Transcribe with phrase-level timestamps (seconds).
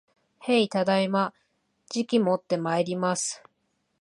[0.55, 1.31] へい、ただいま。
[1.91, 3.43] じきもってまいります